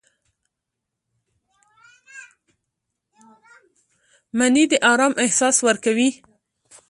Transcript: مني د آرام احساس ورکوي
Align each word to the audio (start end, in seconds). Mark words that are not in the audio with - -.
مني 4.37 4.63
د 4.71 4.73
آرام 4.91 5.13
احساس 5.23 5.55
ورکوي 5.67 6.09